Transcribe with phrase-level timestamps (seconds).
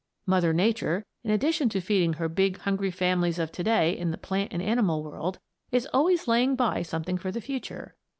[0.25, 4.17] Mother Nature, in addition to feeding her big, hungry families of to day in the
[4.17, 5.37] plant and animal world,
[5.71, 7.95] is always laying by something for the future.